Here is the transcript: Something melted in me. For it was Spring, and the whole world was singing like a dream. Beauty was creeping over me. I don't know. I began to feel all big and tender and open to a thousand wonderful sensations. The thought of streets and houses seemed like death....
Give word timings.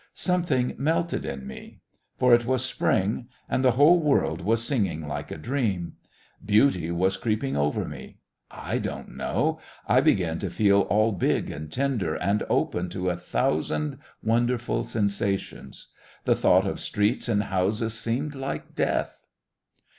Something 0.15 0.73
melted 0.79 1.25
in 1.25 1.45
me. 1.45 1.81
For 2.17 2.33
it 2.33 2.43
was 2.43 2.65
Spring, 2.65 3.27
and 3.47 3.63
the 3.63 3.73
whole 3.73 3.99
world 3.99 4.41
was 4.41 4.63
singing 4.63 5.07
like 5.07 5.29
a 5.29 5.37
dream. 5.37 5.93
Beauty 6.43 6.89
was 6.89 7.17
creeping 7.17 7.55
over 7.55 7.85
me. 7.85 8.17
I 8.49 8.79
don't 8.79 9.09
know. 9.15 9.59
I 9.85 10.01
began 10.01 10.39
to 10.39 10.49
feel 10.49 10.87
all 10.89 11.11
big 11.11 11.51
and 11.51 11.71
tender 11.71 12.15
and 12.15 12.41
open 12.49 12.89
to 12.89 13.11
a 13.11 13.15
thousand 13.15 13.99
wonderful 14.23 14.83
sensations. 14.85 15.89
The 16.25 16.35
thought 16.35 16.65
of 16.65 16.79
streets 16.79 17.29
and 17.29 17.43
houses 17.43 17.93
seemed 17.93 18.33
like 18.33 18.73
death.... 18.73 19.23